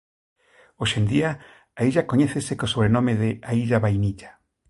Hoxe 0.79 0.97
en 1.01 1.05
día 1.13 1.29
a 1.79 1.81
illa 1.89 2.07
coñécese 2.11 2.53
co 2.59 2.71
sobrenome 2.73 3.13
de 3.21 3.29
«a 3.49 3.51
illa 3.63 3.83
vainilla». 3.85 4.31